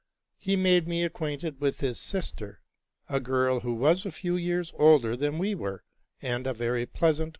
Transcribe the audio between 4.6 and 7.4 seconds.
older than we were, and a very ple: asant.